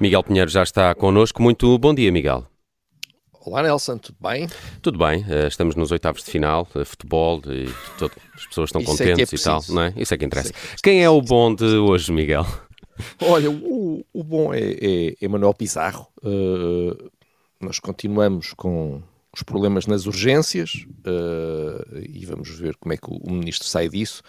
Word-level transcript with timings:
Miguel 0.00 0.22
Pinheiro 0.22 0.48
já 0.48 0.62
está 0.62 0.94
connosco. 0.94 1.42
Muito 1.42 1.76
bom 1.78 1.92
dia, 1.92 2.12
Miguel. 2.12 2.46
Olá 3.44 3.62
Nelson, 3.62 3.98
tudo 3.98 4.16
bem? 4.20 4.46
Tudo 4.80 4.98
bem, 4.98 5.24
eh, 5.28 5.48
estamos 5.48 5.74
nos 5.74 5.90
oitavos 5.90 6.22
de 6.22 6.30
final, 6.30 6.68
eh, 6.76 6.84
futebol 6.84 7.40
e 7.46 7.68
todo, 7.98 8.12
as 8.34 8.46
pessoas 8.46 8.68
estão 8.68 8.80
Isso 8.80 8.90
contentes 8.90 9.10
é 9.10 9.26
que 9.26 9.34
é 9.34 9.38
e 9.38 9.42
tal, 9.42 9.60
não 9.70 9.82
é? 9.82 9.94
Isso 9.96 10.14
é 10.14 10.18
que 10.18 10.24
interessa. 10.24 10.50
É 10.50 10.52
que 10.52 10.58
é 10.58 10.78
Quem 10.82 11.02
é 11.02 11.10
o 11.10 11.20
bom 11.20 11.54
de 11.54 11.64
hoje, 11.64 12.12
Miguel? 12.12 12.46
Olha, 13.22 13.50
o, 13.50 14.04
o 14.12 14.22
bom 14.22 14.52
é, 14.52 14.60
é, 14.60 15.14
é 15.20 15.28
Manuel 15.28 15.54
Pizarro. 15.54 16.06
Uh, 16.22 17.10
nós 17.60 17.80
continuamos 17.80 18.52
com 18.52 19.02
os 19.38 19.42
problemas 19.44 19.86
nas 19.86 20.06
urgências 20.06 20.84
uh, 21.06 21.98
e 22.08 22.26
vamos 22.26 22.50
ver 22.50 22.76
como 22.76 22.92
é 22.92 22.96
que 22.96 23.08
o, 23.08 23.16
o 23.18 23.30
ministro 23.30 23.68
sai 23.68 23.88
disso. 23.88 24.20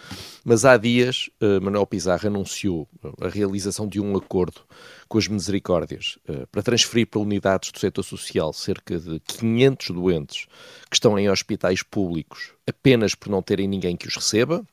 Mas 0.44 0.64
há 0.64 0.76
dias, 0.76 1.28
uh, 1.42 1.60
Manuel 1.60 1.86
Pizarro 1.86 2.28
anunciou 2.28 2.88
a 3.20 3.28
realização 3.28 3.88
de 3.88 4.00
um 4.00 4.16
acordo 4.16 4.60
com 5.08 5.18
as 5.18 5.26
misericórdias 5.26 6.16
uh, 6.28 6.46
para 6.52 6.62
transferir 6.62 7.08
para 7.08 7.20
unidades 7.20 7.72
do 7.72 7.78
setor 7.80 8.04
social 8.04 8.52
cerca 8.52 8.98
de 8.98 9.18
500 9.20 9.90
doentes 9.90 10.46
que 10.88 10.94
estão 10.94 11.18
em 11.18 11.28
hospitais 11.28 11.82
públicos 11.82 12.52
apenas 12.64 13.16
por 13.16 13.30
não 13.30 13.42
terem 13.42 13.66
ninguém 13.66 13.96
que 13.96 14.06
os 14.06 14.14
receba. 14.14 14.64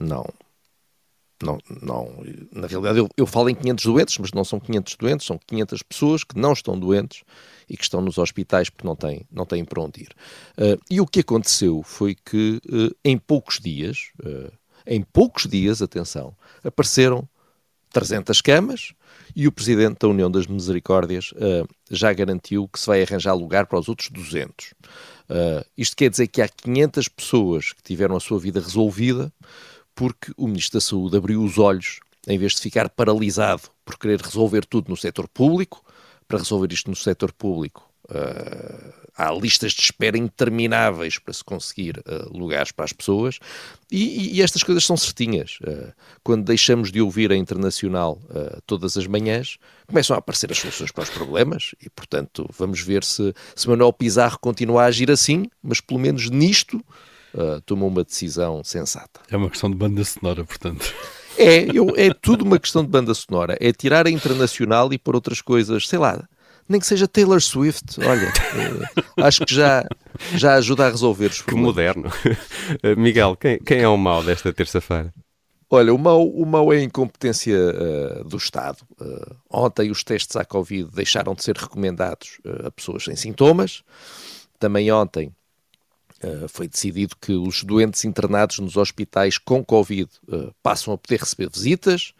Não, 0.00 0.26
não, 1.42 1.58
não, 1.82 2.24
na 2.50 2.66
realidade 2.66 2.98
eu, 2.98 3.08
eu 3.16 3.26
falo 3.26 3.50
em 3.50 3.54
500 3.54 3.84
doentes, 3.84 4.18
mas 4.18 4.32
não 4.32 4.44
são 4.44 4.58
500 4.58 4.96
doentes, 4.96 5.26
são 5.26 5.38
500 5.46 5.82
pessoas 5.82 6.24
que 6.24 6.38
não 6.38 6.52
estão 6.52 6.78
doentes 6.78 7.22
e 7.68 7.76
que 7.76 7.82
estão 7.82 8.00
nos 8.00 8.16
hospitais 8.16 8.70
porque 8.70 8.86
não 8.86 8.96
têm, 8.96 9.26
não 9.30 9.44
têm 9.44 9.64
para 9.64 9.82
onde 9.82 10.02
ir. 10.02 10.14
Uh, 10.56 10.80
e 10.90 11.00
o 11.00 11.06
que 11.06 11.20
aconteceu 11.20 11.82
foi 11.82 12.14
que 12.14 12.60
uh, 12.70 12.94
em 13.04 13.18
poucos 13.18 13.60
dias, 13.60 14.10
uh, 14.24 14.50
em 14.86 15.02
poucos 15.02 15.46
dias, 15.46 15.82
atenção, 15.82 16.34
apareceram 16.64 17.28
300 17.92 18.40
camas 18.40 18.92
e 19.34 19.46
o 19.46 19.52
Presidente 19.52 19.98
da 20.00 20.08
União 20.08 20.30
das 20.30 20.46
Misericórdias 20.46 21.32
já 21.90 22.12
garantiu 22.12 22.68
que 22.68 22.78
se 22.78 22.86
vai 22.86 23.02
arranjar 23.02 23.32
lugar 23.32 23.66
para 23.66 23.78
os 23.78 23.88
outros 23.88 24.10
200. 24.10 24.74
isto 25.76 25.96
quer 25.96 26.10
dizer 26.10 26.26
que 26.26 26.42
há 26.42 26.48
500 26.48 27.08
pessoas 27.08 27.72
que 27.72 27.82
tiveram 27.82 28.14
a 28.16 28.20
sua 28.20 28.38
vida 28.38 28.60
resolvida 28.60 29.32
porque 29.96 30.30
o 30.36 30.46
Ministro 30.46 30.78
da 30.78 30.80
Saúde 30.80 31.16
abriu 31.16 31.42
os 31.42 31.58
olhos, 31.58 32.00
em 32.28 32.38
vez 32.38 32.54
de 32.54 32.60
ficar 32.60 32.88
paralisado 32.90 33.62
por 33.84 33.98
querer 33.98 34.20
resolver 34.20 34.66
tudo 34.66 34.90
no 34.90 34.96
setor 34.96 35.26
público, 35.26 35.82
para 36.28 36.38
resolver 36.38 36.72
isto 36.72 36.90
no 36.90 36.96
setor 36.96 37.32
público. 37.32 37.90
Uh, 38.08 38.92
há 39.16 39.32
listas 39.32 39.72
de 39.72 39.82
espera 39.82 40.16
intermináveis 40.16 41.18
para 41.18 41.32
se 41.32 41.42
conseguir 41.42 41.98
uh, 41.98 42.36
lugares 42.36 42.70
para 42.70 42.84
as 42.84 42.92
pessoas 42.92 43.40
e, 43.90 44.36
e, 44.36 44.42
estas 44.42 44.62
coisas 44.62 44.84
são 44.84 44.96
certinhas. 44.96 45.58
Uh, 45.62 45.92
quando 46.22 46.44
deixamos 46.44 46.92
de 46.92 47.00
ouvir 47.00 47.32
a 47.32 47.36
internacional 47.36 48.20
todas 48.64 48.96
as 48.96 49.06
manhãs, 49.06 49.58
começam 49.88 50.14
a 50.14 50.18
aparecer 50.18 50.52
as 50.52 50.58
soluções 50.58 50.92
para 50.92 51.04
os 51.04 51.10
problemas 51.10 51.74
e, 51.80 51.88
portanto, 51.88 52.48
vamos 52.56 52.80
ver 52.80 53.02
se, 53.02 53.34
se 53.56 53.68
Manuel 53.68 53.92
Pizarro 53.92 54.38
continua 54.38 54.82
a 54.82 54.86
agir 54.86 55.10
assim, 55.10 55.46
mas 55.62 55.80
pelo 55.80 55.98
menos 55.98 56.28
nisto 56.30 56.84
uh, 57.36 57.60
tomou 57.62 57.88
uma 57.88 58.02
decisão 58.02 58.64
sensata. 58.64 59.20
É 59.30 59.36
uma 59.36 59.50
questão 59.50 59.70
de 59.70 59.76
banda 59.76 60.04
sonora, 60.04 60.44
portanto. 60.44 60.92
É, 61.38 61.66
eu, 61.72 61.92
é 61.96 62.12
tudo 62.12 62.44
uma 62.44 62.58
questão 62.58 62.82
de 62.82 62.88
banda 62.88 63.12
sonora. 63.14 63.56
É 63.60 63.72
tirar 63.72 64.06
a 64.06 64.10
internacional 64.10 64.92
e 64.92 64.98
pôr 64.98 65.14
outras 65.14 65.42
coisas, 65.42 65.86
sei 65.86 65.98
lá, 65.98 66.26
nem 66.68 66.80
que 66.80 66.86
seja 66.86 67.06
Taylor 67.06 67.40
Swift. 67.40 68.00
Olha, 68.00 68.28
uh, 68.28 69.22
acho 69.22 69.44
que 69.44 69.54
já, 69.54 69.84
já 70.34 70.54
ajuda 70.54 70.86
a 70.86 70.90
resolver 70.90 71.26
os 71.26 71.42
Que 71.42 71.44
problemas. 71.44 71.66
moderno. 71.66 72.12
Uh, 72.82 72.98
Miguel, 72.98 73.36
quem, 73.36 73.58
quem 73.58 73.80
é 73.80 73.88
o 73.88 73.96
mau 73.96 74.22
desta 74.22 74.52
terça-feira? 74.52 75.12
Olha, 75.68 75.92
o 75.92 75.98
mau, 75.98 76.26
o 76.28 76.46
mau 76.46 76.72
é 76.72 76.78
a 76.78 76.82
incompetência 76.82 77.58
uh, 77.58 78.24
do 78.24 78.36
Estado. 78.36 78.78
Uh, 79.00 79.36
ontem 79.50 79.90
os 79.90 80.04
testes 80.04 80.36
à 80.36 80.44
Covid 80.44 80.90
deixaram 80.94 81.34
de 81.34 81.42
ser 81.42 81.56
recomendados 81.56 82.38
uh, 82.46 82.68
a 82.68 82.70
pessoas 82.70 83.04
sem 83.04 83.16
sintomas. 83.16 83.82
Também 84.60 84.90
ontem 84.92 85.32
Uh, 86.24 86.48
foi 86.48 86.66
decidido 86.66 87.14
que 87.20 87.32
os 87.32 87.62
doentes 87.62 88.04
internados 88.04 88.58
nos 88.58 88.76
hospitais 88.76 89.36
com 89.36 89.62
Covid 89.62 90.08
uh, 90.28 90.50
passam 90.62 90.94
a 90.94 90.98
poder 90.98 91.20
receber 91.20 91.50
visitas, 91.50 92.14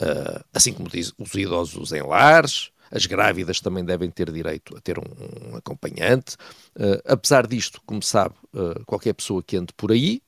uh, 0.00 0.42
assim 0.54 0.72
como 0.72 0.88
diz, 0.88 1.12
os 1.18 1.34
idosos 1.34 1.92
em 1.92 2.02
lares, 2.02 2.70
as 2.90 3.04
grávidas 3.04 3.60
também 3.60 3.84
devem 3.84 4.10
ter 4.10 4.30
direito 4.32 4.74
a 4.74 4.80
ter 4.80 4.98
um, 4.98 5.50
um 5.50 5.56
acompanhante. 5.56 6.36
apesar 7.06 7.46
disto, 7.46 7.80
como 7.86 8.02
sabe, 8.02 8.34
qualquer 8.84 9.14
pessoa 9.14 9.42
que 9.42 9.56
ande 9.56 9.72
por 9.74 9.90
aí, 9.92 10.20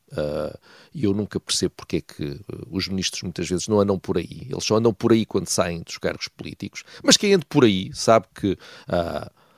e 0.95 1.05
eu 1.05 1.13
nunca 1.13 1.39
percebo 1.39 1.75
porque 1.77 1.99
é 1.99 2.01
que 2.01 2.41
os 2.71 2.89
ministros 2.89 3.23
muitas 3.23 3.47
vezes 3.47 3.69
não 3.69 3.81
andam 3.81 3.99
por 3.99 4.17
aí, 4.17 4.47
eles 4.49 4.65
só 4.65 4.77
andam 4.77 4.95
por 4.95 5.13
aí 5.13 5.27
quando 5.27 5.47
saem 5.47 5.83
dos 5.83 5.99
cargos 5.99 6.27
políticos, 6.27 6.85
mas 7.03 7.19
quem 7.19 7.35
ande 7.35 7.45
por 7.45 7.65
aí 7.65 7.91
sabe 7.93 8.29
que 8.35 8.57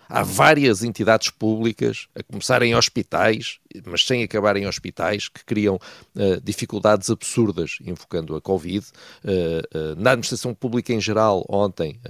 há 0.08 0.22
várias 0.22 0.82
entidades 0.82 1.30
públicas, 1.30 2.08
a 2.14 2.22
começar 2.22 2.62
em 2.62 2.74
hospitais, 2.74 3.58
mas 3.84 4.04
sem 4.04 4.22
acabar 4.22 4.56
em 4.56 4.66
hospitais, 4.66 5.28
que 5.28 5.44
criam 5.44 5.76
uh, 5.76 6.40
dificuldades 6.42 7.10
absurdas 7.10 7.78
invocando 7.84 8.34
a 8.36 8.40
Covid. 8.40 8.86
Uh, 9.24 9.28
uh, 9.28 9.96
na 9.96 10.12
administração 10.12 10.54
pública 10.54 10.92
em 10.92 11.00
geral, 11.00 11.44
ontem 11.48 12.00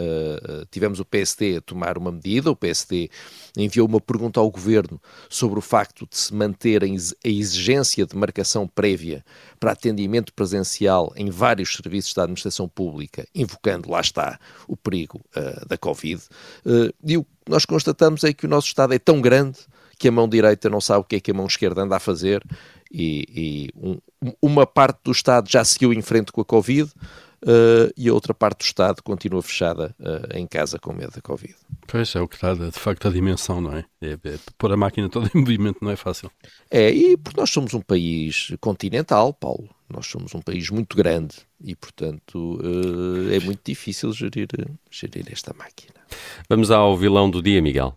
tivemos 0.70 1.00
o 1.00 1.04
PSD 1.04 1.56
a 1.56 1.60
tomar 1.60 1.98
uma 1.98 2.12
medida, 2.12 2.50
o 2.50 2.56
PSD 2.56 3.10
enviou 3.56 3.86
uma 3.88 4.00
pergunta 4.00 4.40
ao 4.40 4.50
governo 4.50 5.00
sobre 5.28 5.58
o 5.58 5.62
facto 5.62 6.06
de 6.08 6.16
se 6.16 6.34
manter 6.34 6.82
a 6.84 7.28
exigência 7.28 8.06
de 8.06 8.16
marcação 8.16 8.66
prévia 8.68 9.24
para 9.58 9.72
atendimento 9.72 10.32
presencial 10.32 11.12
em 11.16 11.30
vários 11.30 11.72
serviços 11.72 12.12
da 12.14 12.22
administração 12.22 12.68
pública, 12.68 13.26
invocando, 13.34 13.90
lá 13.90 14.00
está, 14.00 14.38
o 14.68 14.76
perigo 14.76 15.20
da 15.66 15.76
Covid. 15.78 16.22
e 17.04 17.16
o 17.16 17.26
nós 17.48 17.64
constatamos 17.64 18.24
é 18.24 18.32
que 18.32 18.46
o 18.46 18.48
nosso 18.48 18.68
Estado 18.68 18.94
é 18.94 18.98
tão 18.98 19.20
grande 19.20 19.58
que 19.98 20.08
a 20.08 20.12
mão 20.12 20.28
direita 20.28 20.68
não 20.68 20.80
sabe 20.80 21.00
o 21.00 21.04
que 21.04 21.16
é 21.16 21.20
que 21.20 21.30
a 21.30 21.34
mão 21.34 21.46
esquerda 21.46 21.82
anda 21.82 21.96
a 21.96 22.00
fazer 22.00 22.42
e, 22.92 23.26
e 23.34 23.70
um, 23.76 23.98
uma 24.40 24.66
parte 24.66 25.00
do 25.04 25.12
Estado 25.12 25.50
já 25.50 25.64
seguiu 25.64 25.92
em 25.92 26.02
frente 26.02 26.32
com 26.32 26.40
a 26.40 26.44
Covid 26.44 26.90
uh, 27.42 27.92
e 27.96 28.08
a 28.08 28.12
outra 28.12 28.34
parte 28.34 28.58
do 28.58 28.64
Estado 28.64 29.02
continua 29.02 29.42
fechada 29.42 29.94
uh, 30.00 30.36
em 30.36 30.46
casa 30.46 30.78
com 30.78 30.92
medo 30.92 31.12
da 31.12 31.22
Covid. 31.22 31.54
Pois 31.86 32.14
é 32.14 32.20
o 32.20 32.28
que 32.28 32.34
está, 32.34 32.54
de 32.54 32.70
facto, 32.72 33.08
a 33.08 33.10
dimensão, 33.10 33.60
não 33.60 33.72
é? 33.72 33.84
é, 34.00 34.12
é 34.12 34.38
pôr 34.58 34.72
a 34.72 34.76
máquina 34.76 35.08
toda 35.08 35.30
em 35.34 35.38
movimento 35.40 35.78
não 35.82 35.90
é 35.90 35.96
fácil. 35.96 36.30
É, 36.70 36.90
e 36.90 37.16
porque 37.16 37.40
nós 37.40 37.50
somos 37.50 37.74
um 37.74 37.80
país 37.80 38.52
continental, 38.60 39.32
Paulo. 39.32 39.68
Nós 39.88 40.06
somos 40.06 40.34
um 40.34 40.40
país 40.40 40.68
muito 40.70 40.96
grande 40.96 41.36
e, 41.60 41.74
portanto, 41.74 42.58
uh, 42.60 43.32
é 43.32 43.38
muito 43.40 43.60
difícil 43.64 44.12
gerir, 44.12 44.48
gerir 44.90 45.26
esta 45.30 45.54
máquina. 45.54 45.94
Vamos 46.48 46.70
ao 46.70 46.96
vilão 46.96 47.30
do 47.30 47.42
dia, 47.42 47.62
Miguel. 47.62 47.96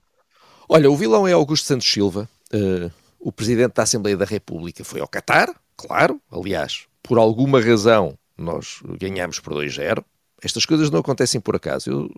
Olha, 0.67 0.89
o 0.89 0.95
vilão 0.95 1.28
é 1.28 1.33
Augusto 1.33 1.66
Santos 1.66 1.91
Silva, 1.91 2.29
uh, 2.53 2.91
o 3.19 3.31
Presidente 3.31 3.73
da 3.73 3.84
Assembleia 3.84 4.16
da 4.16 4.25
República. 4.25 4.84
Foi 4.84 5.02
ao 5.02 5.08
Qatar, 5.08 5.53
claro, 5.75 6.22
aliás, 6.31 6.85
por 7.02 7.17
alguma 7.17 7.59
razão 7.59 8.17
nós 8.37 8.79
ganhamos 8.99 9.40
por 9.40 9.53
2-0. 9.53 10.03
Estas 10.41 10.66
coisas 10.66 10.90
não 10.90 10.99
acontecem 10.99 11.41
por 11.41 11.55
acaso. 11.55 11.90
Eu, 11.90 12.11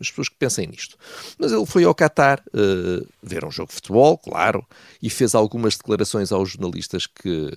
as 0.00 0.10
pessoas 0.10 0.28
que 0.28 0.36
pensem 0.36 0.66
nisto. 0.66 0.96
Mas 1.38 1.52
ele 1.52 1.66
foi 1.66 1.84
ao 1.84 1.94
Qatar 1.94 2.42
uh, 2.48 3.06
ver 3.22 3.44
um 3.44 3.50
jogo 3.50 3.68
de 3.68 3.74
futebol, 3.74 4.18
claro, 4.18 4.66
e 5.00 5.08
fez 5.08 5.34
algumas 5.34 5.76
declarações 5.76 6.32
aos 6.32 6.50
jornalistas 6.50 7.06
que 7.06 7.52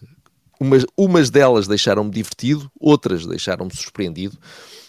umas, 0.60 0.86
umas 0.98 1.30
delas 1.30 1.68
deixaram-me 1.68 2.12
divertido, 2.12 2.72
outras 2.80 3.26
deixaram-me 3.26 3.76
surpreendido. 3.76 4.38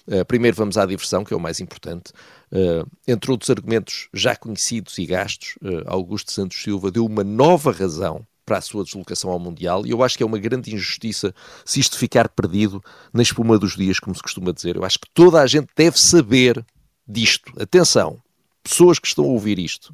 Uh, 0.06 0.24
primeiro 0.24 0.56
vamos 0.56 0.78
à 0.78 0.86
diversão, 0.86 1.24
que 1.24 1.34
é 1.34 1.36
o 1.36 1.40
mais 1.40 1.60
importante. 1.60 2.12
Uh, 2.52 2.88
entre 3.06 3.30
outros 3.30 3.50
argumentos 3.50 4.08
já 4.14 4.36
conhecidos 4.36 4.96
e 4.98 5.06
gastos, 5.06 5.56
uh, 5.62 5.82
Augusto 5.86 6.32
Santos 6.32 6.62
Silva 6.62 6.90
deu 6.90 7.04
uma 7.04 7.24
nova 7.24 7.72
razão 7.72 8.24
para 8.44 8.58
a 8.58 8.60
sua 8.60 8.84
deslocação 8.84 9.30
ao 9.30 9.40
Mundial 9.40 9.84
e 9.84 9.90
eu 9.90 10.04
acho 10.04 10.16
que 10.16 10.22
é 10.22 10.26
uma 10.26 10.38
grande 10.38 10.72
injustiça 10.72 11.34
se 11.64 11.80
isto 11.80 11.98
ficar 11.98 12.28
perdido 12.28 12.80
na 13.12 13.20
espuma 13.20 13.58
dos 13.58 13.76
dias, 13.76 13.98
como 13.98 14.14
se 14.14 14.22
costuma 14.22 14.52
dizer. 14.52 14.76
Eu 14.76 14.84
acho 14.84 15.00
que 15.00 15.10
toda 15.12 15.40
a 15.40 15.46
gente 15.48 15.68
deve 15.76 15.98
saber 15.98 16.64
disto. 17.08 17.52
Atenção, 17.60 18.22
pessoas 18.62 19.00
que 19.00 19.08
estão 19.08 19.24
a 19.24 19.28
ouvir 19.28 19.58
isto. 19.58 19.92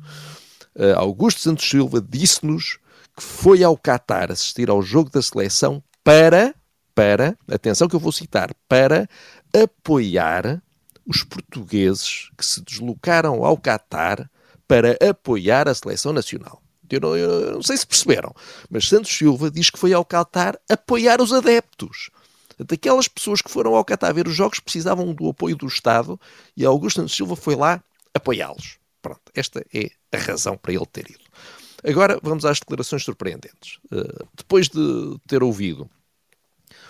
Augusto 0.96 1.40
Santos 1.40 1.68
Silva 1.68 2.00
disse-nos 2.06 2.78
que 3.16 3.22
foi 3.22 3.62
ao 3.62 3.76
Qatar 3.76 4.30
assistir 4.30 4.70
ao 4.70 4.82
jogo 4.82 5.10
da 5.10 5.22
seleção 5.22 5.82
para, 6.02 6.54
para, 6.94 7.36
atenção 7.50 7.88
que 7.88 7.96
eu 7.96 8.00
vou 8.00 8.12
citar, 8.12 8.50
para 8.68 9.08
apoiar 9.54 10.62
os 11.06 11.22
portugueses 11.24 12.30
que 12.36 12.44
se 12.44 12.62
deslocaram 12.62 13.44
ao 13.44 13.56
Qatar 13.56 14.30
para 14.66 14.96
apoiar 15.06 15.68
a 15.68 15.74
seleção 15.74 16.12
nacional. 16.12 16.62
Eu 16.90 17.00
não, 17.00 17.16
eu 17.16 17.52
não 17.52 17.62
sei 17.62 17.76
se 17.76 17.86
perceberam, 17.86 18.34
mas 18.68 18.86
Santos 18.86 19.16
Silva 19.16 19.50
diz 19.50 19.70
que 19.70 19.78
foi 19.78 19.92
ao 19.92 20.04
Qatar 20.04 20.58
apoiar 20.68 21.20
os 21.20 21.32
adeptos. 21.32 22.10
Daquelas 22.58 23.08
pessoas 23.08 23.40
que 23.40 23.50
foram 23.50 23.74
ao 23.74 23.84
Qatar 23.84 24.12
ver 24.14 24.28
os 24.28 24.34
jogos 24.34 24.60
precisavam 24.60 25.14
do 25.14 25.30
apoio 25.30 25.56
do 25.56 25.66
Estado 25.66 26.20
e 26.56 26.64
Augusto 26.64 27.00
Santos 27.00 27.16
Silva 27.16 27.34
foi 27.34 27.56
lá 27.56 27.82
apoiá-los. 28.14 28.78
Pronto, 29.00 29.22
esta 29.34 29.64
é 29.74 29.90
a 30.12 30.18
razão 30.18 30.56
para 30.56 30.72
ele 30.72 30.86
ter 30.86 31.10
ido. 31.10 31.21
Agora 31.84 32.18
vamos 32.22 32.44
às 32.44 32.60
declarações 32.60 33.04
surpreendentes. 33.04 33.78
Uh, 33.90 34.26
depois 34.36 34.68
de 34.68 35.16
ter 35.26 35.42
ouvido 35.42 35.88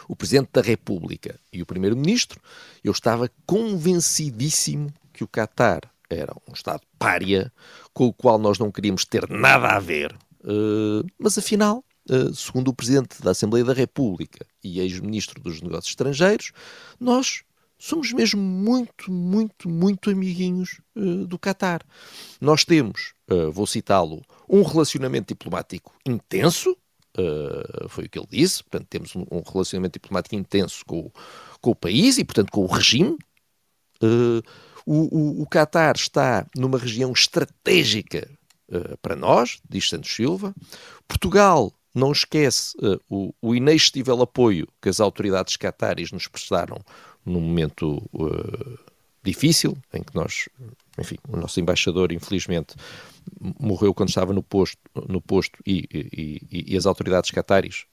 o 0.08 0.16
Presidente 0.16 0.50
da 0.52 0.60
República 0.60 1.38
e 1.52 1.62
o 1.62 1.66
Primeiro-Ministro, 1.66 2.40
eu 2.84 2.92
estava 2.92 3.30
convencidíssimo 3.46 4.92
que 5.12 5.24
o 5.24 5.28
Qatar 5.28 5.82
era 6.10 6.34
um 6.48 6.52
Estado 6.52 6.82
pária, 6.98 7.52
com 7.94 8.06
o 8.06 8.12
qual 8.12 8.38
nós 8.38 8.58
não 8.58 8.70
queríamos 8.70 9.04
ter 9.04 9.28
nada 9.28 9.68
a 9.68 9.78
ver. 9.78 10.14
Uh, 10.44 11.06
mas 11.18 11.38
afinal, 11.38 11.84
uh, 12.10 12.34
segundo 12.34 12.68
o 12.68 12.74
Presidente 12.74 13.22
da 13.22 13.30
Assembleia 13.30 13.64
da 13.64 13.72
República 13.72 14.44
e 14.62 14.80
ex-Ministro 14.80 15.40
dos 15.40 15.62
Negócios 15.62 15.92
Estrangeiros, 15.92 16.52
nós 17.00 17.42
somos 17.82 18.12
mesmo 18.12 18.40
muito, 18.40 19.10
muito, 19.10 19.68
muito 19.68 20.08
amiguinhos 20.08 20.80
uh, 20.94 21.26
do 21.26 21.36
Qatar. 21.36 21.82
Nós 22.40 22.64
temos, 22.64 23.12
uh, 23.28 23.50
vou 23.50 23.66
citá-lo, 23.66 24.22
um 24.48 24.62
relacionamento 24.62 25.34
diplomático 25.34 25.92
intenso, 26.06 26.76
uh, 27.18 27.88
foi 27.88 28.04
o 28.04 28.08
que 28.08 28.20
ele 28.20 28.28
disse, 28.30 28.62
portanto 28.62 28.86
temos 28.88 29.16
um, 29.16 29.26
um 29.32 29.42
relacionamento 29.42 29.94
diplomático 29.94 30.36
intenso 30.36 30.84
com, 30.86 31.10
com, 31.60 31.70
o 31.72 31.74
país 31.74 32.18
e, 32.18 32.24
portanto, 32.24 32.52
com 32.52 32.62
o 32.62 32.68
regime. 32.68 33.18
o, 34.86 35.40
o, 35.40 35.42
o 35.42 35.46
Qatar 35.48 35.96
está 35.96 36.46
numa 36.56 36.78
região 36.78 37.10
estratégica 37.10 38.30
para 39.02 39.16
nós, 39.16 39.60
diz 39.68 39.88
Santos 39.88 40.14
Silva. 40.14 40.54
Portugal 41.08 41.72
não 41.94 42.12
esquece 42.12 42.74
o, 43.10 43.34
o 43.42 43.54
inextível 43.54 44.22
apoio 44.22 44.66
que 44.80 44.88
as 44.88 44.98
autoridades 44.98 45.56
cataris 45.58 46.10
nos 46.10 46.26
prestaram 46.26 46.78
num 47.24 47.40
momento 47.40 48.02
uh, 48.12 48.78
difícil, 49.22 49.76
em 49.92 50.02
que 50.02 50.14
nós, 50.14 50.48
enfim, 50.98 51.16
o 51.28 51.36
nosso 51.36 51.60
embaixador, 51.60 52.12
infelizmente, 52.12 52.74
morreu 53.58 53.94
quando 53.94 54.08
estava 54.08 54.32
no 54.32 54.42
posto, 54.42 54.78
no 55.08 55.20
posto 55.20 55.58
e, 55.66 55.88
e, 55.92 56.72
e 56.72 56.76
as 56.76 56.86
autoridades 56.86 57.30
cataris 57.30 57.84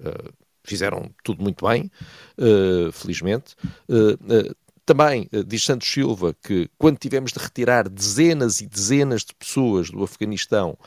uh, 0.00 0.32
fizeram 0.64 1.10
tudo 1.24 1.42
muito 1.42 1.66
bem, 1.66 1.90
uh, 2.38 2.92
felizmente. 2.92 3.56
também 4.86 5.28
diz 5.46 5.64
Santos 5.64 5.90
Silva 5.90 6.34
que 6.42 6.68
quando 6.78 6.98
tivemos 6.98 7.32
de 7.32 7.38
retirar 7.38 7.88
dezenas 7.88 8.60
e 8.60 8.66
dezenas 8.66 9.24
de 9.24 9.34
pessoas 9.34 9.90
do 9.90 10.02
Afeganistão 10.02 10.78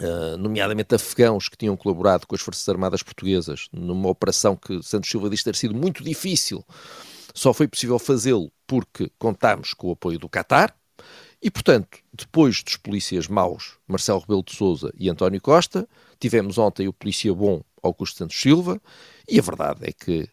Uh, 0.00 0.36
nomeadamente 0.38 0.94
afegãos 0.94 1.46
que 1.46 1.58
tinham 1.58 1.76
colaborado 1.76 2.26
com 2.26 2.34
as 2.34 2.40
Forças 2.40 2.66
Armadas 2.66 3.02
Portuguesas 3.02 3.68
numa 3.70 4.08
operação 4.08 4.56
que 4.56 4.82
Santos 4.82 5.10
Silva 5.10 5.28
diz 5.28 5.42
ter 5.42 5.54
sido 5.54 5.74
muito 5.74 6.02
difícil. 6.02 6.64
Só 7.34 7.52
foi 7.52 7.68
possível 7.68 7.98
fazê-lo 7.98 8.50
porque 8.66 9.10
contámos 9.18 9.74
com 9.74 9.88
o 9.88 9.92
apoio 9.92 10.18
do 10.18 10.28
Qatar 10.28 10.74
e, 11.42 11.50
portanto, 11.50 11.98
depois 12.12 12.62
dos 12.62 12.76
polícias 12.76 13.28
maus 13.28 13.76
Marcelo 13.86 14.20
Rebelo 14.20 14.42
de 14.42 14.54
Sousa 14.54 14.92
e 14.98 15.08
António 15.08 15.40
Costa, 15.40 15.88
tivemos 16.18 16.58
ontem 16.58 16.88
o 16.88 16.92
polícia 16.92 17.32
bom 17.34 17.62
Augusto 17.82 18.18
Santos 18.18 18.40
Silva 18.40 18.80
e 19.28 19.38
a 19.38 19.42
verdade 19.42 19.80
é 19.82 19.92
que 19.92 20.28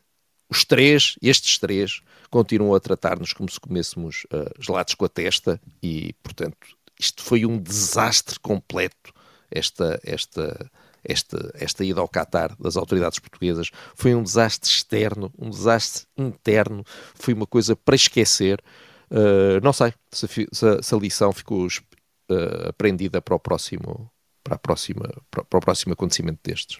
os 0.50 0.64
três, 0.64 1.16
estes 1.22 1.58
três, 1.58 2.02
continuam 2.30 2.74
a 2.74 2.80
tratar-nos 2.80 3.34
como 3.34 3.50
se 3.50 3.60
comêssemos 3.60 4.26
uh, 4.26 4.50
gelados 4.62 4.94
com 4.94 5.06
a 5.06 5.10
testa 5.10 5.62
e, 5.82 6.14
portanto, 6.24 6.68
isto 7.00 7.22
foi 7.22 7.46
um 7.46 7.58
desastre 7.58 8.40
completo 8.40 9.14
esta, 9.52 10.00
esta, 10.04 10.70
esta, 11.04 11.52
esta 11.56 11.86
ida 11.86 12.02
ao 12.02 12.10
Qatar 12.10 12.56
das 12.60 12.76
autoridades 12.76 13.20
portuguesas 13.20 13.72
foi 13.96 14.14
um 14.14 14.24
desastre 14.24 14.70
externo, 14.70 15.32
um 15.38 15.50
desastre 15.50 16.06
interno, 16.18 16.84
foi 17.16 17.34
uma 17.34 17.48
coisa 17.48 17.76
para 17.76 17.96
esquecer. 17.96 18.62
Uh, 19.10 19.64
não 19.64 19.72
sei 19.72 19.94
se, 20.12 20.28
se, 20.28 20.48
se, 20.52 20.96
a 20.96 20.98
lição 20.98 21.32
ficou 21.32 21.66
uh, 21.66 22.70
aprendida 22.70 23.22
para 23.22 23.36
o 23.36 23.40
próximo, 23.40 24.12
para, 24.44 24.56
a 24.56 24.60
próxima, 24.60 25.10
para, 25.32 25.44
para 25.44 25.58
o 25.58 25.62
próximo 25.62 25.94
acontecimento 25.94 26.40
destes. 26.44 26.80